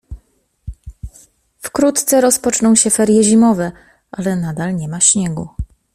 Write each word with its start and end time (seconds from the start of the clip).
Wkrótce 1.61 2.21
rozpoczną 2.21 2.75
się 2.75 2.89
ferie 2.89 3.23
zimowe 3.23 3.71
ale 4.11 4.35
nadal 4.35 4.75
nie 4.75 4.87
ma 4.87 4.99
śniegu 4.99 5.49